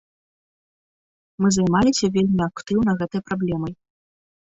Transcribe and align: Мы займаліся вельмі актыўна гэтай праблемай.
Мы 1.45 1.53
займаліся 1.59 2.05
вельмі 2.19 2.41
актыўна 2.51 2.91
гэтай 3.05 3.21
праблемай. 3.33 3.73